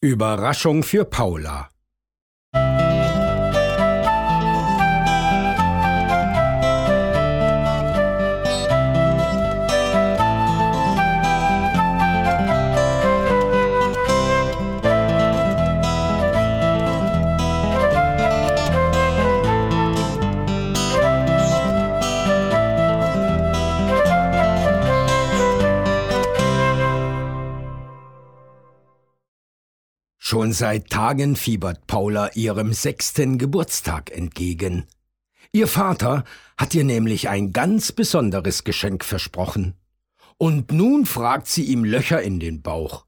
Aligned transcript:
Überraschung 0.00 0.82
für 0.82 1.04
Paula 1.04 1.73
Schon 30.26 30.54
seit 30.54 30.88
Tagen 30.88 31.36
fiebert 31.36 31.86
Paula 31.86 32.30
ihrem 32.32 32.72
sechsten 32.72 33.36
Geburtstag 33.36 34.10
entgegen. 34.10 34.86
Ihr 35.52 35.68
Vater 35.68 36.24
hat 36.56 36.74
ihr 36.74 36.84
nämlich 36.84 37.28
ein 37.28 37.52
ganz 37.52 37.92
besonderes 37.92 38.64
Geschenk 38.64 39.04
versprochen. 39.04 39.74
Und 40.38 40.72
nun 40.72 41.04
fragt 41.04 41.46
sie 41.46 41.64
ihm 41.64 41.84
Löcher 41.84 42.22
in 42.22 42.40
den 42.40 42.62
Bauch. 42.62 43.04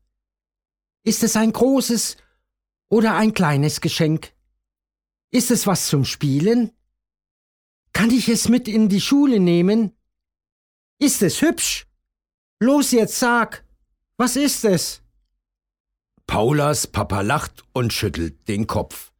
Ist 1.05 1.23
es 1.23 1.37
ein 1.37 1.55
großes 1.55 2.19
oder 2.91 3.15
ein 3.15 3.33
kleines 3.33 3.81
Geschenk? 3.81 4.35
Ist 5.31 5.51
es 5.51 5.67
was 5.67 5.87
zum 5.87 6.05
Spielen? 6.05 6.71
Kann 7.95 8.11
ich 8.11 8.29
es 8.29 8.51
mit 8.51 8.69
in 8.69 8.91
die 8.91 9.01
Schule 9.01 9.41
nehmen? 9.41 9.97
Ist 10.99 11.23
es 11.23 11.41
hübsch? 11.41 11.87
Los 12.61 12.91
jetzt 12.91 13.19
sag, 13.19 13.65
was 14.19 14.37
ist 14.37 14.67
es? 14.67 15.01
Paulas 16.27 16.87
Papa 16.87 17.21
lacht 17.21 17.65
und 17.73 17.93
schüttelt 17.93 18.49
den 18.49 18.67
Kopf. 18.67 19.13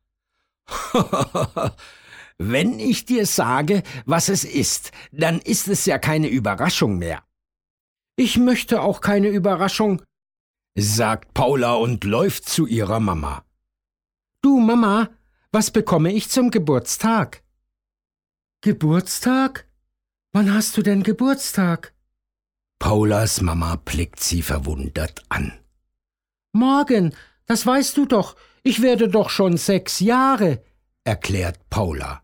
Wenn 2.39 2.79
ich 2.79 3.05
dir 3.05 3.25
sage, 3.27 3.83
was 4.05 4.29
es 4.29 4.45
ist, 4.45 4.93
dann 5.13 5.41
ist 5.41 5.69
es 5.69 5.87
ja 5.87 5.99
keine 5.99 6.29
Überraschung 6.29 6.99
mehr. 6.99 7.23
Ich 8.17 8.37
möchte 8.37 8.83
auch 8.83 9.01
keine 9.01 9.29
Überraschung, 9.29 10.03
sagt 10.77 11.33
Paula 11.35 11.75
und 11.75 12.05
läuft 12.05 12.49
zu 12.49 12.67
ihrer 12.67 13.01
Mama. 13.01 13.45
Du 14.43 14.59
Mama, 14.59 15.11
was 15.53 15.71
bekomme 15.71 16.13
ich 16.13 16.29
zum 16.29 16.51
Geburtstag? 16.51 17.43
Geburtstag? 18.61 19.67
Wann 20.33 20.53
hast 20.53 20.77
du 20.77 20.83
denn 20.83 21.03
Geburtstag? 21.03 21.95
Paulas 22.79 23.41
Mama 23.41 23.77
blickt 23.77 24.21
sie 24.21 24.43
verwundert 24.43 25.25
an. 25.31 25.59
Morgen, 26.57 27.15
das 27.45 27.67
weißt 27.67 27.97
du 27.97 28.07
doch, 28.07 28.35
ich 28.63 28.81
werde 28.81 29.09
doch 29.09 29.29
schon 29.29 29.59
sechs 29.59 30.01
Jahre, 30.01 30.65
erklärt 31.05 31.69
Paula. 31.69 32.23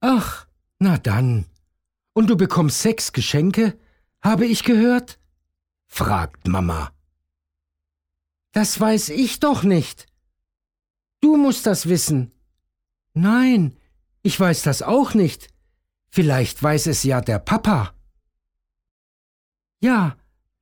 Ach, 0.00 0.46
na 0.80 0.98
dann. 0.98 1.46
Und 2.12 2.28
du 2.28 2.36
bekommst 2.36 2.82
sechs 2.82 3.12
Geschenke, 3.12 3.78
habe 4.20 4.46
ich 4.46 4.64
gehört? 4.64 5.20
fragt 5.86 6.48
Mama. 6.48 6.92
Das 8.52 8.78
weiß 8.80 9.10
ich 9.10 9.40
doch 9.40 9.62
nicht. 9.62 10.06
Du 11.20 11.36
musst 11.36 11.66
das 11.66 11.88
wissen. 11.88 12.32
Nein, 13.12 13.76
ich 14.22 14.38
weiß 14.38 14.62
das 14.62 14.82
auch 14.82 15.14
nicht. 15.14 15.48
Vielleicht 16.10 16.60
weiß 16.62 16.88
es 16.88 17.04
ja 17.04 17.20
der 17.20 17.38
Papa. 17.38 17.94
Ja, 19.80 20.16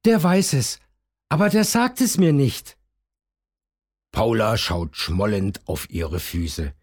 der 0.05 0.23
weiß 0.23 0.53
es, 0.53 0.81
aber 1.33 1.49
der 1.49 1.65
sagt 1.65 2.03
es 2.03 2.19
mir 2.19 2.35
nicht. 2.35 2.77
Paula 4.11 4.59
schaut 4.59 4.99
schmollend 4.99 5.67
auf 5.67 5.89
ihre 5.89 6.21
Füße. 6.21 6.75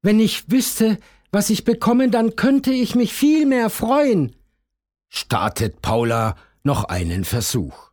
Wenn 0.00 0.20
ich 0.20 0.50
wüsste, 0.50 0.98
was 1.32 1.50
ich 1.50 1.64
bekomme, 1.64 2.08
dann 2.08 2.34
könnte 2.34 2.72
ich 2.72 2.94
mich 2.94 3.12
viel 3.12 3.44
mehr 3.44 3.68
freuen, 3.68 4.34
startet 5.10 5.82
Paula 5.82 6.34
noch 6.62 6.84
einen 6.84 7.26
Versuch. 7.26 7.90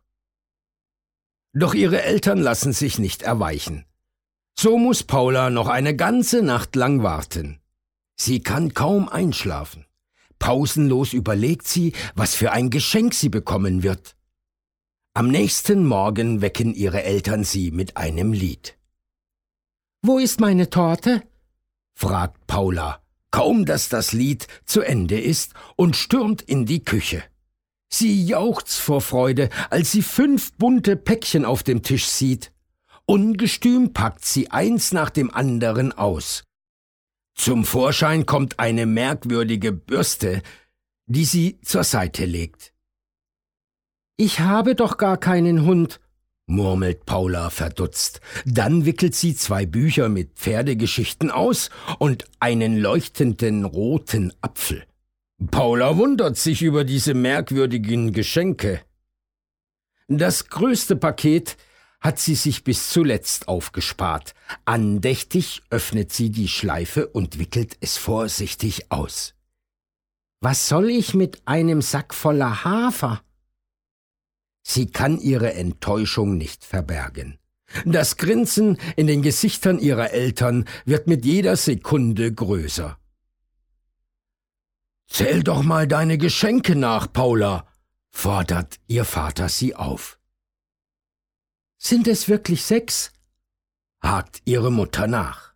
Doch 1.52 1.74
ihre 1.74 2.00
Eltern 2.04 2.38
lassen 2.38 2.72
sich 2.72 2.98
nicht 2.98 3.20
erweichen. 3.20 3.84
So 4.58 4.78
muss 4.78 5.02
Paula 5.02 5.50
noch 5.50 5.68
eine 5.68 5.94
ganze 5.94 6.40
Nacht 6.40 6.74
lang 6.74 7.02
warten. 7.02 7.60
Sie 8.16 8.40
kann 8.40 8.72
kaum 8.72 9.10
einschlafen. 9.10 9.84
Pausenlos 10.38 11.12
überlegt 11.12 11.68
sie, 11.68 11.92
was 12.14 12.34
für 12.34 12.50
ein 12.52 12.70
Geschenk 12.70 13.12
sie 13.12 13.28
bekommen 13.28 13.82
wird. 13.82 14.16
Am 15.12 15.26
nächsten 15.26 15.84
Morgen 15.86 16.40
wecken 16.40 16.72
ihre 16.72 17.02
Eltern 17.02 17.42
sie 17.42 17.72
mit 17.72 17.96
einem 17.96 18.32
Lied. 18.32 18.78
Wo 20.02 20.18
ist 20.18 20.38
meine 20.38 20.70
Torte? 20.70 21.24
fragt 21.94 22.46
Paula, 22.46 23.02
kaum 23.32 23.66
dass 23.66 23.88
das 23.88 24.12
Lied 24.12 24.46
zu 24.66 24.82
Ende 24.82 25.20
ist, 25.20 25.54
und 25.74 25.96
stürmt 25.96 26.42
in 26.42 26.64
die 26.64 26.84
Küche. 26.84 27.24
Sie 27.92 28.24
jauchzt 28.24 28.78
vor 28.78 29.00
Freude, 29.00 29.50
als 29.68 29.90
sie 29.90 30.02
fünf 30.02 30.52
bunte 30.52 30.94
Päckchen 30.94 31.44
auf 31.44 31.64
dem 31.64 31.82
Tisch 31.82 32.06
sieht. 32.06 32.52
Ungestüm 33.04 33.92
packt 33.92 34.24
sie 34.24 34.52
eins 34.52 34.92
nach 34.92 35.10
dem 35.10 35.34
anderen 35.34 35.90
aus. 35.92 36.44
Zum 37.34 37.64
Vorschein 37.64 38.26
kommt 38.26 38.60
eine 38.60 38.86
merkwürdige 38.86 39.72
Bürste, 39.72 40.40
die 41.06 41.24
sie 41.24 41.60
zur 41.62 41.82
Seite 41.82 42.26
legt. 42.26 42.72
Ich 44.22 44.40
habe 44.40 44.74
doch 44.74 44.98
gar 44.98 45.16
keinen 45.16 45.64
Hund, 45.64 45.98
murmelt 46.46 47.06
Paula 47.06 47.48
verdutzt. 47.48 48.20
Dann 48.44 48.84
wickelt 48.84 49.14
sie 49.14 49.34
zwei 49.34 49.64
Bücher 49.64 50.10
mit 50.10 50.34
Pferdegeschichten 50.34 51.30
aus 51.30 51.70
und 51.98 52.26
einen 52.38 52.76
leuchtenden 52.76 53.64
roten 53.64 54.34
Apfel. 54.42 54.84
Paula 55.50 55.96
wundert 55.96 56.36
sich 56.36 56.60
über 56.60 56.84
diese 56.84 57.14
merkwürdigen 57.14 58.12
Geschenke. 58.12 58.82
Das 60.06 60.50
größte 60.50 60.96
Paket 60.96 61.56
hat 61.98 62.18
sie 62.18 62.34
sich 62.34 62.62
bis 62.62 62.90
zuletzt 62.90 63.48
aufgespart. 63.48 64.34
Andächtig 64.66 65.62
öffnet 65.70 66.12
sie 66.12 66.28
die 66.28 66.48
Schleife 66.48 67.06
und 67.06 67.38
wickelt 67.38 67.78
es 67.80 67.96
vorsichtig 67.96 68.92
aus. 68.92 69.32
Was 70.42 70.68
soll 70.68 70.90
ich 70.90 71.14
mit 71.14 71.40
einem 71.46 71.80
Sack 71.80 72.12
voller 72.12 72.64
Hafer? 72.64 73.22
Sie 74.62 74.90
kann 74.90 75.18
ihre 75.18 75.54
Enttäuschung 75.54 76.36
nicht 76.36 76.64
verbergen. 76.64 77.38
Das 77.84 78.16
Grinsen 78.16 78.78
in 78.96 79.06
den 79.06 79.22
Gesichtern 79.22 79.78
ihrer 79.78 80.10
Eltern 80.10 80.66
wird 80.84 81.06
mit 81.06 81.24
jeder 81.24 81.56
Sekunde 81.56 82.32
größer. 82.32 82.98
Zähl 85.06 85.42
doch 85.42 85.62
mal 85.62 85.86
deine 85.88 86.18
Geschenke 86.18 86.76
nach, 86.76 87.12
Paula, 87.12 87.66
fordert 88.10 88.78
ihr 88.86 89.04
Vater 89.04 89.48
sie 89.48 89.74
auf. 89.74 90.18
Sind 91.78 92.06
es 92.08 92.28
wirklich 92.28 92.64
sechs? 92.64 93.12
hakt 94.02 94.42
ihre 94.44 94.70
Mutter 94.70 95.06
nach. 95.06 95.54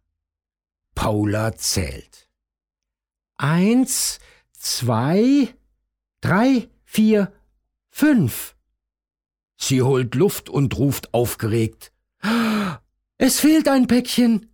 Paula 0.94 1.56
zählt. 1.56 2.28
Eins, 3.36 4.20
zwei, 4.52 5.54
drei, 6.20 6.68
vier, 6.84 7.32
fünf. 7.90 8.53
Sie 9.56 9.82
holt 9.82 10.14
Luft 10.14 10.48
und 10.48 10.76
ruft 10.76 11.14
aufgeregt. 11.14 11.92
Es 13.18 13.40
fehlt 13.40 13.68
ein 13.68 13.86
Päckchen. 13.86 14.50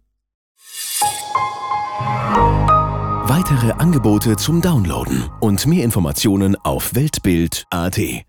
Weitere 3.25 3.73
Angebote 3.73 4.37
zum 4.37 4.61
Downloaden 4.61 5.31
und 5.41 5.67
mehr 5.67 5.85
Informationen 5.85 6.57
auf 6.57 6.95
Weltbild.at 6.95 8.27